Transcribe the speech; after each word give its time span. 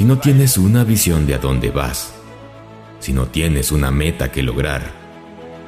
Si 0.00 0.06
no 0.06 0.18
tienes 0.18 0.56
una 0.56 0.82
visión 0.82 1.26
de 1.26 1.34
a 1.34 1.38
dónde 1.38 1.70
vas, 1.70 2.14
si 3.00 3.12
no 3.12 3.26
tienes 3.26 3.70
una 3.70 3.90
meta 3.90 4.32
que 4.32 4.42
lograr, 4.42 4.90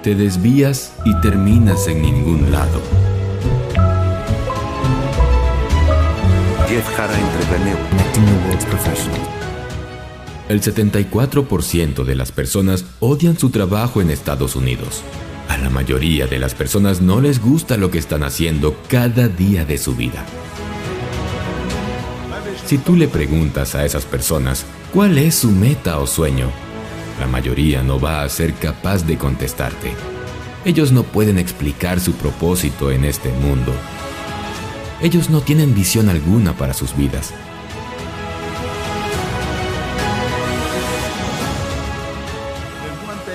te 0.02 0.14
desvías 0.14 0.94
y 1.04 1.14
terminas 1.20 1.86
en 1.86 2.00
ningún 2.00 2.50
lado. 2.50 2.80
El 10.48 10.62
74% 10.62 12.02
de 12.02 12.14
las 12.14 12.32
personas 12.32 12.86
odian 13.00 13.38
su 13.38 13.50
trabajo 13.50 14.00
en 14.00 14.10
Estados 14.10 14.56
Unidos. 14.56 15.02
A 15.50 15.58
la 15.58 15.68
mayoría 15.68 16.26
de 16.26 16.38
las 16.38 16.54
personas 16.54 17.02
no 17.02 17.20
les 17.20 17.38
gusta 17.38 17.76
lo 17.76 17.90
que 17.90 17.98
están 17.98 18.22
haciendo 18.22 18.78
cada 18.88 19.28
día 19.28 19.66
de 19.66 19.76
su 19.76 19.94
vida. 19.94 20.24
Si 22.72 22.78
tú 22.78 22.96
le 22.96 23.06
preguntas 23.06 23.74
a 23.74 23.84
esas 23.84 24.06
personas 24.06 24.64
cuál 24.94 25.18
es 25.18 25.34
su 25.34 25.50
meta 25.50 25.98
o 25.98 26.06
sueño, 26.06 26.50
la 27.20 27.26
mayoría 27.26 27.82
no 27.82 28.00
va 28.00 28.22
a 28.22 28.28
ser 28.30 28.54
capaz 28.54 29.04
de 29.06 29.18
contestarte. 29.18 29.92
Ellos 30.64 30.90
no 30.90 31.02
pueden 31.02 31.36
explicar 31.36 32.00
su 32.00 32.14
propósito 32.14 32.90
en 32.90 33.04
este 33.04 33.30
mundo. 33.30 33.74
Ellos 35.02 35.28
no 35.28 35.42
tienen 35.42 35.74
visión 35.74 36.08
alguna 36.08 36.54
para 36.54 36.72
sus 36.72 36.96
vidas. 36.96 37.34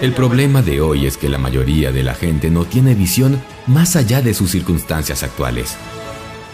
El 0.01 0.13
problema 0.13 0.63
de 0.63 0.81
hoy 0.81 1.05
es 1.05 1.15
que 1.15 1.29
la 1.29 1.37
mayoría 1.37 1.91
de 1.91 2.01
la 2.01 2.15
gente 2.15 2.49
no 2.49 2.65
tiene 2.65 2.95
visión 2.95 3.39
más 3.67 3.95
allá 3.95 4.23
de 4.23 4.33
sus 4.33 4.49
circunstancias 4.49 5.21
actuales. 5.21 5.75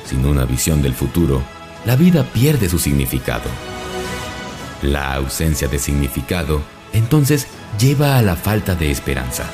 Sin 0.05 0.25
una 0.25 0.43
visión 0.43 0.81
del 0.81 0.93
futuro, 0.93 1.41
la 1.85 1.95
vida 1.95 2.23
pierde 2.23 2.69
su 2.69 2.79
significado. 2.79 3.49
La 4.81 5.13
ausencia 5.15 5.67
de 5.67 5.79
significado 5.79 6.61
entonces 6.94 7.47
lleva 7.80 8.17
a 8.17 8.21
la 8.21 8.35
falta 8.35 8.75
de 8.75 8.91
esperanza. 8.91 9.45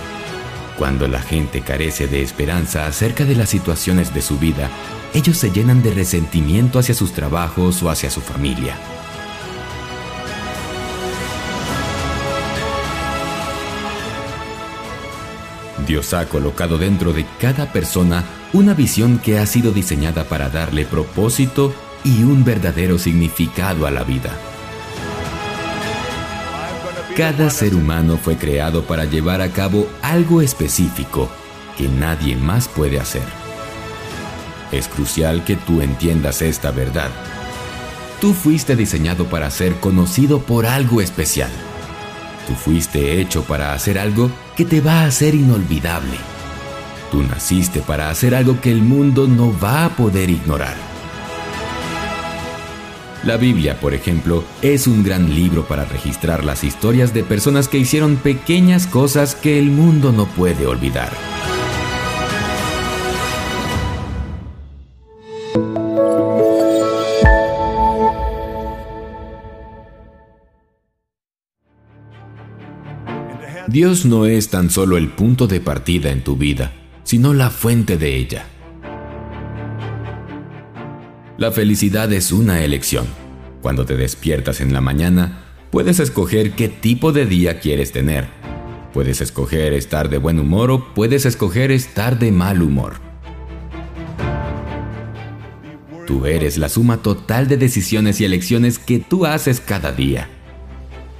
Cuando 0.77 1.07
la 1.07 1.21
gente 1.21 1.61
carece 1.61 2.07
de 2.07 2.21
esperanza 2.21 2.85
acerca 2.85 3.25
de 3.25 3.35
las 3.35 3.49
situaciones 3.49 4.13
de 4.13 4.21
su 4.21 4.37
vida, 4.37 4.69
ellos 5.13 5.37
se 5.37 5.51
llenan 5.51 5.81
de 5.81 5.93
resentimiento 5.93 6.79
hacia 6.79 6.95
sus 6.95 7.13
trabajos 7.13 7.81
o 7.83 7.89
hacia 7.89 8.09
su 8.09 8.21
familia. 8.21 8.75
Dios 15.87 16.13
ha 16.13 16.27
colocado 16.27 16.77
dentro 16.77 17.13
de 17.13 17.25
cada 17.39 17.73
persona 17.73 18.23
una 18.53 18.75
visión 18.75 19.17
que 19.17 19.39
ha 19.39 19.45
sido 19.47 19.71
diseñada 19.71 20.25
para 20.25 20.49
darle 20.49 20.85
propósito 20.85 21.73
y 22.03 22.23
un 22.23 22.43
verdadero 22.43 22.97
significado 22.97 23.85
a 23.85 23.91
la 23.91 24.03
vida. 24.03 24.31
Cada 27.15 27.49
ser 27.49 27.75
humano 27.75 28.17
fue 28.17 28.37
creado 28.37 28.83
para 28.83 29.05
llevar 29.05 29.41
a 29.41 29.49
cabo 29.49 29.89
algo 30.01 30.41
específico 30.41 31.29
que 31.77 31.89
nadie 31.89 32.35
más 32.37 32.67
puede 32.67 32.99
hacer. 32.99 33.23
Es 34.71 34.87
crucial 34.87 35.43
que 35.43 35.55
tú 35.55 35.81
entiendas 35.81 36.41
esta 36.41 36.71
verdad. 36.71 37.09
Tú 38.21 38.33
fuiste 38.33 38.75
diseñado 38.75 39.25
para 39.25 39.49
ser 39.49 39.75
conocido 39.81 40.39
por 40.39 40.65
algo 40.65 41.01
especial. 41.01 41.49
Tú 42.47 42.53
fuiste 42.53 43.19
hecho 43.19 43.43
para 43.43 43.73
hacer 43.73 43.99
algo 43.99 44.29
que 44.55 44.65
te 44.65 44.81
va 44.81 45.01
a 45.01 45.05
hacer 45.05 45.35
inolvidable. 45.35 46.17
Tú 47.11 47.23
naciste 47.23 47.81
para 47.81 48.09
hacer 48.09 48.35
algo 48.35 48.61
que 48.61 48.71
el 48.71 48.81
mundo 48.81 49.27
no 49.27 49.57
va 49.59 49.85
a 49.85 49.89
poder 49.89 50.29
ignorar. 50.29 50.88
La 53.25 53.35
Biblia, 53.35 53.77
por 53.81 53.93
ejemplo, 53.93 54.45
es 54.61 54.87
un 54.87 55.03
gran 55.03 55.35
libro 55.35 55.65
para 55.67 55.83
registrar 55.83 56.45
las 56.45 56.63
historias 56.63 57.13
de 57.13 57.23
personas 57.23 57.67
que 57.67 57.77
hicieron 57.77 58.15
pequeñas 58.15 58.87
cosas 58.87 59.35
que 59.35 59.59
el 59.59 59.65
mundo 59.65 60.13
no 60.13 60.25
puede 60.25 60.65
olvidar. 60.65 61.11
Dios 73.67 74.05
no 74.05 74.25
es 74.25 74.49
tan 74.49 74.69
solo 74.69 74.97
el 74.97 75.09
punto 75.09 75.45
de 75.45 75.59
partida 75.59 76.09
en 76.09 76.23
tu 76.23 76.37
vida, 76.37 76.71
sino 77.03 77.33
la 77.33 77.49
fuente 77.49 77.97
de 77.97 78.15
ella. 78.15 78.45
La 81.39 81.53
felicidad 81.53 82.11
es 82.11 82.33
una 82.33 82.65
elección. 82.65 83.07
Cuando 83.61 83.85
te 83.85 83.95
despiertas 83.95 84.59
en 84.59 84.73
la 84.73 84.81
mañana, 84.81 85.45
puedes 85.71 86.01
escoger 86.01 86.51
qué 86.51 86.67
tipo 86.67 87.13
de 87.13 87.25
día 87.25 87.61
quieres 87.61 87.93
tener. 87.93 88.27
Puedes 88.93 89.21
escoger 89.21 89.71
estar 89.71 90.09
de 90.09 90.17
buen 90.17 90.37
humor 90.37 90.69
o 90.69 90.93
puedes 90.93 91.25
escoger 91.25 91.71
estar 91.71 92.19
de 92.19 92.33
mal 92.33 92.61
humor. 92.61 92.95
Tú 96.05 96.25
eres 96.25 96.57
la 96.57 96.67
suma 96.67 96.97
total 96.97 97.47
de 97.47 97.55
decisiones 97.55 98.19
y 98.19 98.25
elecciones 98.25 98.77
que 98.77 98.99
tú 98.99 99.25
haces 99.25 99.61
cada 99.61 99.93
día. 99.93 100.27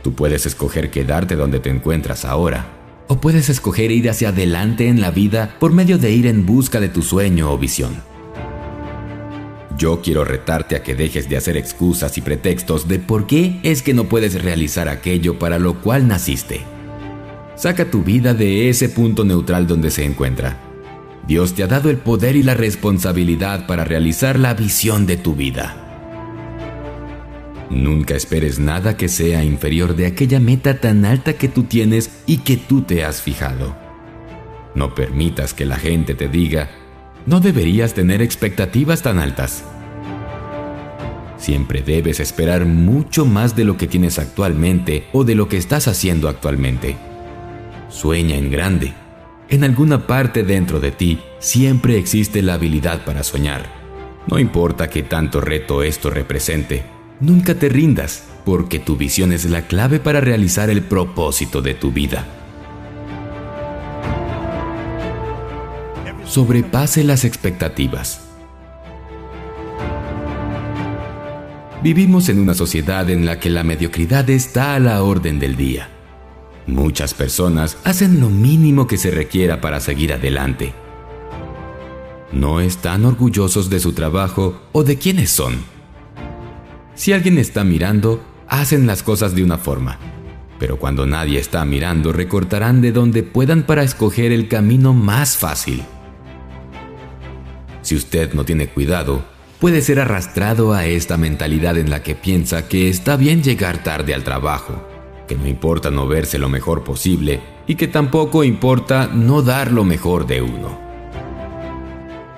Tú 0.04 0.16
puedes 0.16 0.46
escoger 0.46 0.92
quedarte 0.92 1.38
donde 1.38 1.62
te 1.62 1.70
encuentras 1.70 2.26
ahora, 2.26 2.66
o 3.08 3.22
puedes 3.22 3.48
escoger 3.48 3.90
ir 3.90 4.10
hacia 4.10 4.30
adelante 4.30 4.90
en 4.90 5.00
la 5.00 5.12
vida 5.12 5.56
por 5.62 5.72
medio 5.72 5.98
de 5.98 6.12
ir 6.12 6.28
en 6.28 6.46
busca 6.46 6.82
de 6.82 6.90
tu 6.90 7.04
sueño 7.04 7.54
o 7.54 7.58
visión. 7.58 8.09
Yo 9.80 10.02
quiero 10.02 10.26
retarte 10.26 10.76
a 10.76 10.84
que 10.84 10.94
dejes 10.94 11.30
de 11.30 11.38
hacer 11.38 11.56
excusas 11.56 12.18
y 12.18 12.22
pretextos 12.22 12.90
de 12.90 13.00
por 13.00 13.28
qué 13.28 13.62
es 13.64 13.82
que 13.82 13.94
no 13.94 14.10
puedes 14.10 14.44
realizar 14.44 14.90
aquello 14.90 15.40
para 15.40 15.58
lo 15.58 15.80
cual 15.80 16.06
naciste. 16.06 16.66
Saca 17.56 17.90
tu 17.90 18.04
vida 18.04 18.34
de 18.34 18.68
ese 18.68 18.90
punto 18.90 19.24
neutral 19.24 19.68
donde 19.68 19.90
se 19.90 20.04
encuentra. 20.04 20.58
Dios 21.26 21.54
te 21.54 21.64
ha 21.64 21.68
dado 21.68 21.90
el 21.90 21.96
poder 21.96 22.36
y 22.36 22.44
la 22.44 22.56
responsabilidad 22.56 23.68
para 23.68 23.86
realizar 23.86 24.38
la 24.38 24.54
visión 24.54 25.06
de 25.06 25.16
tu 25.16 25.34
vida. 25.34 25.86
Nunca 27.70 28.16
esperes 28.16 28.60
nada 28.60 28.98
que 28.98 29.08
sea 29.08 29.46
inferior 29.46 29.96
de 29.96 30.08
aquella 30.08 30.42
meta 30.42 30.82
tan 30.82 31.06
alta 31.06 31.34
que 31.34 31.48
tú 31.48 31.64
tienes 31.64 32.12
y 32.26 32.40
que 32.40 32.58
tú 32.58 32.82
te 32.82 33.06
has 33.06 33.22
fijado. 33.22 33.78
No 34.76 34.94
permitas 34.94 35.54
que 35.54 35.66
la 35.66 35.78
gente 35.78 36.16
te 36.16 36.28
diga, 36.28 36.70
no 37.26 37.40
deberías 37.40 37.94
tener 37.94 38.22
expectativas 38.22 39.02
tan 39.02 39.20
altas. 39.20 39.64
Siempre 41.38 41.82
debes 41.82 42.20
esperar 42.20 42.66
mucho 42.66 43.26
más 43.26 43.56
de 43.56 43.64
lo 43.64 43.78
que 43.78 43.88
tienes 43.88 44.20
actualmente 44.20 45.08
o 45.14 45.24
de 45.24 45.36
lo 45.36 45.48
que 45.48 45.58
estás 45.58 45.88
haciendo 45.88 46.28
actualmente. 46.28 46.98
Sueña 47.90 48.36
en 48.36 48.52
grande. 48.52 48.94
En 49.50 49.64
alguna 49.64 50.06
parte 50.06 50.44
dentro 50.44 50.80
de 50.80 50.92
ti 50.92 51.20
siempre 51.40 51.98
existe 51.98 52.42
la 52.42 52.56
habilidad 52.56 53.06
para 53.06 53.24
soñar. 53.24 53.66
No 54.28 54.38
importa 54.38 54.90
qué 54.90 55.02
tanto 55.02 55.42
reto 55.42 55.82
esto 55.82 56.10
represente, 56.10 56.84
Nunca 57.22 57.54
te 57.56 57.68
rindas, 57.68 58.24
porque 58.46 58.80
tu 58.80 58.96
visión 58.96 59.34
es 59.34 59.44
la 59.44 59.64
clave 59.64 60.00
para 60.00 60.22
realizar 60.22 60.70
el 60.70 60.82
propósito 60.82 61.62
de 61.62 61.74
tu 61.74 61.92
vida. 61.92 62.26
Sobrepase 66.30 67.04
las 67.04 67.26
expectativas. 67.26 68.22
Vivimos 71.84 72.30
en 72.30 72.40
una 72.40 72.54
sociedad 72.54 73.10
en 73.10 73.26
la 73.26 73.40
que 73.40 73.50
la 73.50 73.64
mediocridad 73.64 74.30
está 74.30 74.76
a 74.76 74.80
la 74.80 75.04
orden 75.04 75.40
del 75.40 75.58
día. 75.58 75.90
Muchas 76.68 77.14
personas 77.14 77.78
hacen 77.84 78.22
lo 78.22 78.30
mínimo 78.30 78.88
que 78.88 78.98
se 78.98 79.12
requiera 79.12 79.60
para 79.60 79.82
seguir 79.82 80.14
adelante. 80.14 80.74
No 82.32 82.62
están 82.62 83.04
orgullosos 83.06 83.70
de 83.70 83.80
su 83.80 83.94
trabajo 83.94 84.62
o 84.72 84.84
de 84.84 84.98
quiénes 84.98 85.32
son 85.32 85.80
si 87.00 87.14
alguien 87.14 87.38
está 87.38 87.64
mirando, 87.64 88.22
hacen 88.50 88.86
las 88.86 89.04
cosas 89.04 89.34
de 89.34 89.42
una 89.42 89.58
forma. 89.58 89.98
Pero 90.60 90.80
cuando 90.80 91.06
nadie 91.06 91.40
está 91.40 91.64
mirando, 91.64 92.12
recortarán 92.12 92.82
de 92.82 92.92
donde 92.92 93.24
puedan 93.24 93.64
para 93.64 93.84
escoger 93.84 94.34
el 94.34 94.50
camino 94.50 94.94
más 94.94 95.38
fácil. 95.38 95.86
Si 97.90 97.96
usted 97.96 98.36
no 98.36 98.46
tiene 98.46 98.68
cuidado, 98.68 99.24
puede 99.60 99.82
ser 99.82 100.00
arrastrado 100.00 100.74
a 100.74 100.86
esta 100.86 101.18
mentalidad 101.18 101.76
en 101.76 101.90
la 101.90 102.04
que 102.04 102.14
piensa 102.14 102.68
que 102.68 102.88
está 102.88 103.18
bien 103.18 103.42
llegar 103.42 103.82
tarde 103.82 104.14
al 104.14 104.24
trabajo, 104.24 104.88
que 105.28 105.34
no 105.34 105.48
importa 105.48 105.90
no 105.90 106.08
verse 106.08 106.38
lo 106.38 106.50
mejor 106.50 106.84
posible 106.84 107.40
y 107.66 107.74
que 107.74 107.88
tampoco 107.88 108.44
importa 108.44 109.10
no 109.12 109.42
dar 109.42 109.72
lo 109.72 109.86
mejor 109.86 110.28
de 110.28 110.44
uno. 110.44 110.80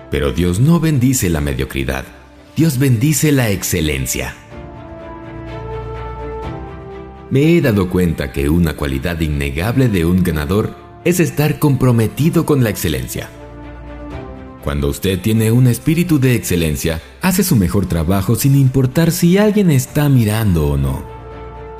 Pero 0.09 0.31
Dios 0.31 0.62
no 0.62 0.80
bendice 0.80 1.30
la 1.30 1.42
mediocridad, 1.42 2.06
Dios 2.56 2.77
bendice 2.77 3.33
la 3.33 3.50
excelencia 3.50 4.33
me 7.30 7.57
he 7.57 7.62
dado 7.62 7.89
cuenta 7.89 8.31
que 8.31 8.47
una 8.47 8.77
cualidad 8.77 9.19
innegable 9.19 9.89
de 9.89 10.06
un 10.06 10.24
ganador 10.24 10.75
es 11.04 11.19
estar 11.19 11.59
comprometido 11.59 12.45
con 12.45 12.63
la 12.63 12.69
excelencia. 12.69 13.41
Cuando 14.63 14.90
usted 14.90 15.19
tiene 15.19 15.52
un 15.52 15.66
espíritu 15.66 16.19
de 16.19 16.36
excelencia, 16.36 17.02
hace 17.22 17.44
su 17.44 17.56
mejor 17.56 17.88
trabajo 17.88 18.36
sin 18.36 18.56
importar 18.56 19.12
si 19.12 19.38
alguien 19.38 19.72
está 19.72 20.08
mirando 20.08 20.68
o 20.68 20.78
no. 20.78 21.04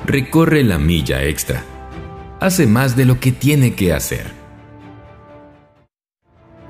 recorre 0.04 0.64
la 0.64 0.78
milla 0.78 1.22
extra. 1.24 1.64
Hace 2.40 2.66
más 2.66 2.96
de 2.96 3.04
lo 3.04 3.20
que 3.20 3.30
tiene 3.30 3.74
que 3.74 3.92
hacer. 3.92 4.32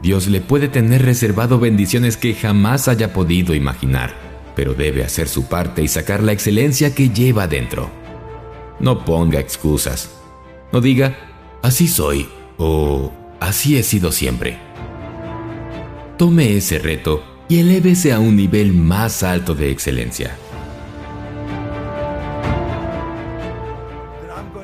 Dios 0.02 0.26
le 0.26 0.42
puede 0.42 0.68
tener 0.68 1.02
reservado 1.02 1.58
bendiciones 1.58 2.18
que 2.18 2.34
jamás 2.34 2.88
haya 2.88 3.14
podido 3.14 3.54
imaginar, 3.54 4.12
pero 4.54 4.74
debe 4.74 5.02
hacer 5.02 5.28
su 5.28 5.46
parte 5.46 5.82
y 5.82 5.88
sacar 5.88 6.22
la 6.22 6.32
excelencia 6.32 6.94
que 6.94 7.08
lleva 7.08 7.46
dentro. 7.46 7.88
No 8.80 9.04
ponga 9.06 9.40
excusas. 9.40 10.10
No 10.72 10.82
diga, 10.82 11.16
así 11.62 11.88
soy 11.88 12.28
o 12.58 13.12
así 13.40 13.78
he 13.78 13.82
sido 13.82 14.12
siempre. 14.12 14.58
Tome 16.18 16.56
ese 16.56 16.78
reto 16.78 17.22
y 17.48 17.58
elévese 17.60 18.12
a 18.12 18.20
un 18.20 18.36
nivel 18.36 18.72
más 18.74 19.22
alto 19.22 19.54
de 19.54 19.70
excelencia. 19.70 20.36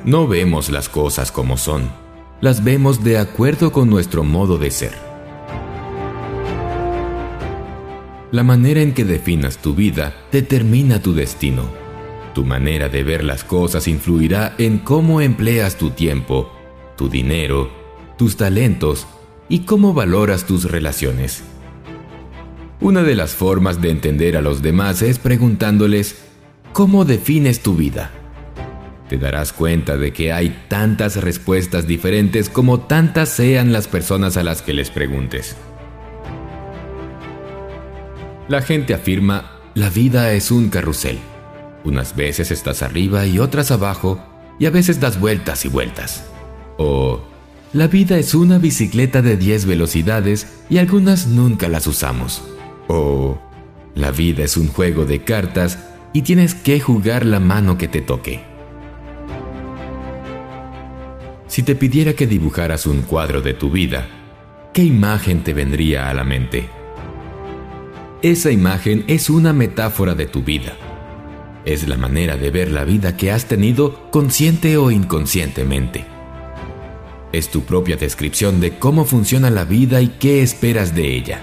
No 0.05 0.27
vemos 0.27 0.69
las 0.69 0.89
cosas 0.89 1.31
como 1.31 1.57
son, 1.57 1.89
las 2.39 2.63
vemos 2.63 3.03
de 3.03 3.17
acuerdo 3.17 3.71
con 3.71 3.89
nuestro 3.89 4.23
modo 4.23 4.57
de 4.57 4.71
ser. 4.71 4.93
La 8.31 8.43
manera 8.43 8.81
en 8.81 8.93
que 8.93 9.03
definas 9.03 9.57
tu 9.57 9.73
vida 9.73 10.13
determina 10.31 11.01
tu 11.01 11.13
destino. 11.13 11.63
Tu 12.35 12.45
manera 12.45 12.89
de 12.89 13.03
ver 13.03 13.23
las 13.23 13.43
cosas 13.43 13.87
influirá 13.87 14.53
en 14.59 14.77
cómo 14.77 15.19
empleas 15.19 15.77
tu 15.77 15.89
tiempo, 15.89 16.51
tu 16.95 17.09
dinero, 17.09 17.71
tus 18.17 18.37
talentos 18.37 19.07
y 19.49 19.59
cómo 19.61 19.93
valoras 19.93 20.45
tus 20.45 20.71
relaciones. 20.71 21.43
Una 22.79 23.03
de 23.03 23.15
las 23.15 23.31
formas 23.31 23.81
de 23.81 23.89
entender 23.89 24.37
a 24.37 24.41
los 24.41 24.61
demás 24.61 25.01
es 25.01 25.19
preguntándoles, 25.19 26.23
¿cómo 26.71 27.03
defines 27.03 27.61
tu 27.61 27.75
vida? 27.75 28.11
Te 29.09 29.17
darás 29.17 29.51
cuenta 29.51 29.97
de 29.97 30.13
que 30.13 30.31
hay 30.31 30.65
tantas 30.69 31.17
respuestas 31.17 31.87
diferentes 31.87 32.47
como 32.47 32.81
tantas 32.81 33.29
sean 33.29 33.73
las 33.73 33.87
personas 33.87 34.37
a 34.37 34.43
las 34.43 34.61
que 34.61 34.73
les 34.73 34.91
preguntes. 34.91 35.57
La 38.47 38.61
gente 38.61 38.93
afirma, 38.93 39.59
la 39.73 39.89
vida 39.89 40.31
es 40.33 40.51
un 40.51 40.69
carrusel. 40.69 41.19
Unas 41.83 42.15
veces 42.15 42.51
estás 42.51 42.81
arriba 42.81 43.25
y 43.25 43.39
otras 43.39 43.71
abajo, 43.71 44.23
y 44.59 44.65
a 44.65 44.69
veces 44.69 44.99
das 44.99 45.19
vueltas 45.19 45.65
y 45.65 45.69
vueltas. 45.69 46.25
O, 46.77 47.21
la 47.71 47.87
vida 47.87 48.17
es 48.17 48.33
una 48.33 48.57
bicicleta 48.57 49.21
de 49.21 49.37
10 49.37 49.65
velocidades 49.65 50.47
y 50.69 50.79
algunas 50.79 51.27
nunca 51.27 51.67
las 51.67 51.85
usamos. 51.85 52.43
O 52.87 53.39
la 53.93 54.09
vida 54.09 54.43
es 54.43 54.57
un 54.57 54.67
juego 54.69 55.05
de 55.05 55.23
cartas 55.23 55.77
y 56.11 56.23
tienes 56.23 56.55
que 56.55 56.79
jugar 56.79 57.25
la 57.25 57.39
mano 57.39 57.77
que 57.77 57.87
te 57.87 58.01
toque. 58.01 58.41
Si 61.47 61.61
te 61.61 61.75
pidiera 61.75 62.13
que 62.13 62.25
dibujaras 62.25 62.87
un 62.87 63.03
cuadro 63.03 63.41
de 63.41 63.53
tu 63.53 63.69
vida, 63.69 64.07
¿qué 64.73 64.83
imagen 64.83 65.43
te 65.43 65.53
vendría 65.53 66.09
a 66.09 66.13
la 66.13 66.23
mente? 66.23 66.69
Esa 68.23 68.51
imagen 68.51 69.03
es 69.07 69.29
una 69.29 69.53
metáfora 69.53 70.15
de 70.15 70.25
tu 70.25 70.43
vida. 70.43 70.75
Es 71.65 71.87
la 71.87 71.97
manera 71.97 72.35
de 72.35 72.49
ver 72.49 72.71
la 72.71 72.83
vida 72.83 73.15
que 73.15 73.31
has 73.31 73.45
tenido 73.45 74.09
consciente 74.09 74.77
o 74.77 74.89
inconscientemente. 74.89 76.05
Es 77.31 77.49
tu 77.49 77.61
propia 77.61 77.95
descripción 77.95 78.59
de 78.59 78.79
cómo 78.79 79.05
funciona 79.05 79.51
la 79.51 79.63
vida 79.63 80.01
y 80.01 80.07
qué 80.07 80.41
esperas 80.41 80.95
de 80.95 81.15
ella. 81.15 81.41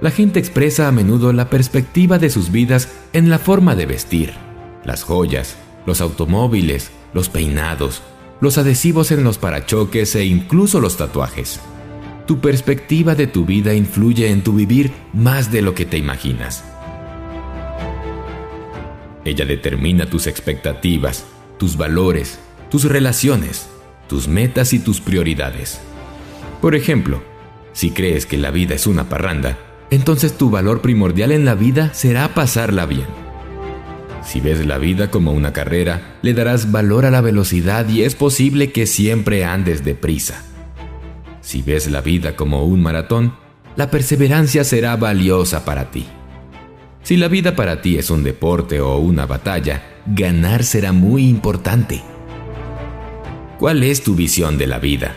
La 0.00 0.10
gente 0.10 0.40
expresa 0.40 0.88
a 0.88 0.92
menudo 0.92 1.32
la 1.32 1.48
perspectiva 1.50 2.18
de 2.18 2.30
sus 2.30 2.50
vidas 2.50 2.88
en 3.12 3.30
la 3.30 3.38
forma 3.38 3.76
de 3.76 3.86
vestir, 3.86 4.32
las 4.84 5.04
joyas, 5.04 5.56
los 5.86 6.00
automóviles, 6.00 6.90
los 7.14 7.28
peinados, 7.28 8.02
los 8.40 8.58
adhesivos 8.58 9.12
en 9.12 9.22
los 9.22 9.38
parachoques 9.38 10.16
e 10.16 10.24
incluso 10.24 10.80
los 10.80 10.96
tatuajes. 10.96 11.60
Tu 12.26 12.40
perspectiva 12.40 13.14
de 13.14 13.26
tu 13.26 13.44
vida 13.44 13.74
influye 13.74 14.30
en 14.30 14.42
tu 14.42 14.54
vivir 14.54 14.90
más 15.12 15.52
de 15.52 15.62
lo 15.62 15.74
que 15.74 15.84
te 15.84 15.98
imaginas. 15.98 16.64
Ella 19.24 19.44
determina 19.44 20.06
tus 20.06 20.26
expectativas, 20.26 21.24
tus 21.58 21.76
valores, 21.76 22.38
tus 22.70 22.84
relaciones, 22.84 23.68
tus 24.10 24.26
metas 24.26 24.72
y 24.72 24.80
tus 24.80 25.00
prioridades. 25.00 25.80
Por 26.60 26.74
ejemplo, 26.74 27.22
si 27.72 27.92
crees 27.92 28.26
que 28.26 28.38
la 28.38 28.50
vida 28.50 28.74
es 28.74 28.88
una 28.88 29.08
parranda, 29.08 29.56
entonces 29.92 30.36
tu 30.36 30.50
valor 30.50 30.82
primordial 30.82 31.30
en 31.30 31.44
la 31.44 31.54
vida 31.54 31.94
será 31.94 32.34
pasarla 32.34 32.86
bien. 32.86 33.06
Si 34.24 34.40
ves 34.40 34.66
la 34.66 34.78
vida 34.78 35.12
como 35.12 35.32
una 35.32 35.52
carrera, 35.52 36.18
le 36.22 36.34
darás 36.34 36.72
valor 36.72 37.06
a 37.06 37.12
la 37.12 37.20
velocidad 37.20 37.88
y 37.88 38.02
es 38.02 38.16
posible 38.16 38.72
que 38.72 38.86
siempre 38.86 39.44
andes 39.44 39.84
deprisa. 39.84 40.42
Si 41.40 41.62
ves 41.62 41.88
la 41.88 42.00
vida 42.00 42.34
como 42.34 42.64
un 42.64 42.82
maratón, 42.82 43.34
la 43.76 43.92
perseverancia 43.92 44.64
será 44.64 44.96
valiosa 44.96 45.64
para 45.64 45.92
ti. 45.92 46.04
Si 47.04 47.16
la 47.16 47.28
vida 47.28 47.54
para 47.54 47.80
ti 47.80 47.96
es 47.96 48.10
un 48.10 48.24
deporte 48.24 48.80
o 48.80 48.98
una 48.98 49.24
batalla, 49.26 49.82
ganar 50.04 50.64
será 50.64 50.90
muy 50.90 51.28
importante. 51.28 52.02
¿Cuál 53.60 53.82
es 53.82 54.02
tu 54.02 54.14
visión 54.14 54.56
de 54.56 54.66
la 54.66 54.78
vida? 54.78 55.14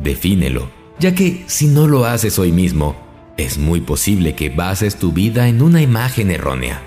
Defínelo, 0.00 0.70
ya 0.98 1.14
que 1.14 1.44
si 1.46 1.66
no 1.66 1.86
lo 1.88 2.04
haces 2.04 2.38
hoy 2.38 2.52
mismo, 2.52 2.94
es 3.38 3.56
muy 3.56 3.80
posible 3.80 4.34
que 4.34 4.50
bases 4.50 4.96
tu 4.96 5.12
vida 5.12 5.48
en 5.48 5.62
una 5.62 5.80
imagen 5.80 6.30
errónea. 6.30 6.82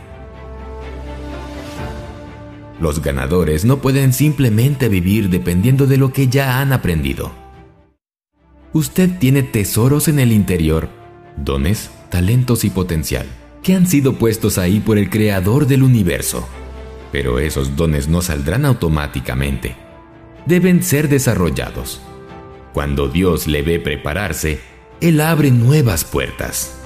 Los 2.80 3.02
ganadores 3.02 3.66
no 3.66 3.80
pueden 3.80 4.14
simplemente 4.14 4.88
vivir 4.88 5.30
dependiendo 5.30 5.88
de 5.88 5.98
lo 5.98 6.14
que 6.14 6.28
ya 6.28 6.62
han 6.62 6.74
aprendido. 6.74 7.32
Usted 8.72 9.18
tiene 9.18 9.42
tesoros 9.42 10.08
en 10.10 10.20
el 10.20 10.32
interior, 10.32 10.90
dones, 11.38 11.90
talentos 12.12 12.66
y 12.66 12.70
potencial, 12.70 13.26
que 13.64 13.74
han 13.74 13.88
sido 13.88 14.14
puestos 14.20 14.60
ahí 14.60 14.80
por 14.80 15.00
el 15.00 15.10
creador 15.10 15.66
del 15.66 15.82
universo. 15.82 16.48
Pero 17.12 17.40
esos 17.40 17.76
dones 17.76 18.08
no 18.08 18.22
saldrán 18.22 18.66
automáticamente. 18.66 19.76
Deben 20.46 20.82
ser 20.82 21.08
desarrollados. 21.08 22.02
Cuando 22.74 23.08
Dios 23.08 23.48
le 23.48 23.62
ve 23.62 23.80
prepararse, 23.80 24.60
él 25.00 25.22
abre 25.22 25.52
nuevas 25.52 26.04
puertas. 26.04 26.78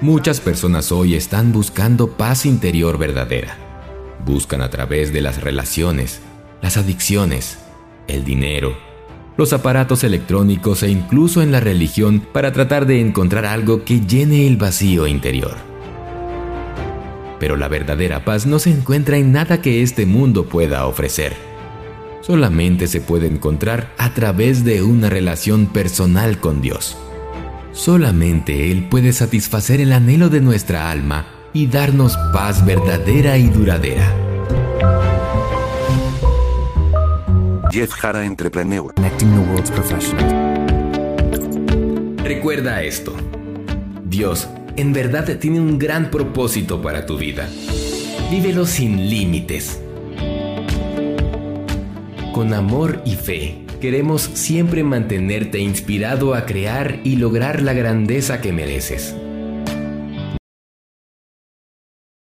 Muchas 0.00 0.40
personas 0.40 0.90
hoy 0.90 1.14
están 1.14 1.52
buscando 1.52 2.16
paz 2.16 2.46
interior 2.46 2.98
verdadera. 2.98 3.56
Buscan 4.26 4.60
a 4.60 4.70
través 4.70 5.12
de 5.12 5.20
las 5.20 5.40
relaciones, 5.40 6.20
las 6.60 6.76
adicciones, 6.76 7.58
el 8.08 8.24
dinero, 8.24 8.76
los 9.36 9.52
aparatos 9.52 10.02
electrónicos 10.02 10.82
e 10.82 10.90
incluso 10.90 11.42
en 11.42 11.52
la 11.52 11.60
religión 11.60 12.26
para 12.32 12.50
tratar 12.50 12.86
de 12.86 13.00
encontrar 13.00 13.46
algo 13.46 13.84
que 13.84 14.00
llene 14.00 14.48
el 14.48 14.56
vacío 14.56 15.06
interior. 15.06 15.71
Pero 17.42 17.56
la 17.56 17.66
verdadera 17.66 18.24
paz 18.24 18.46
no 18.46 18.60
se 18.60 18.70
encuentra 18.70 19.16
en 19.16 19.32
nada 19.32 19.60
que 19.60 19.82
este 19.82 20.06
mundo 20.06 20.46
pueda 20.46 20.86
ofrecer 20.86 21.34
solamente 22.22 22.86
se 22.86 23.00
puede 23.00 23.26
encontrar 23.26 23.92
a 23.98 24.14
través 24.14 24.64
de 24.64 24.82
una 24.82 25.10
relación 25.10 25.66
personal 25.66 26.38
con 26.38 26.62
Dios. 26.62 26.96
Solamente 27.72 28.70
Él 28.70 28.88
puede 28.88 29.12
satisfacer 29.12 29.80
el 29.80 29.92
anhelo 29.92 30.28
de 30.28 30.40
nuestra 30.40 30.90
alma 30.90 31.26
y 31.52 31.66
darnos 31.66 32.16
paz 32.32 32.64
verdadera 32.64 33.36
y 33.38 33.48
duradera. 33.48 34.14
Jeff 37.70 37.92
Jara 37.92 38.24
Entrepreneur. 38.24 38.94
Recuerda 42.22 42.82
esto. 42.82 43.14
Dios 44.04 44.48
en 44.76 44.92
verdad 44.92 45.38
tiene 45.38 45.60
un 45.60 45.78
gran 45.78 46.10
propósito 46.10 46.80
para 46.82 47.06
tu 47.06 47.18
vida. 47.18 47.48
Vívelo 48.30 48.66
sin 48.66 49.10
límites 49.10 49.82
con 52.32 52.54
amor 52.54 53.02
y 53.04 53.14
fe, 53.14 53.58
queremos 53.80 54.22
siempre 54.22 54.82
mantenerte 54.82 55.58
inspirado 55.58 56.34
a 56.34 56.46
crear 56.46 57.00
y 57.04 57.16
lograr 57.16 57.62
la 57.62 57.74
grandeza 57.74 58.40
que 58.40 58.52
mereces. 58.52 59.14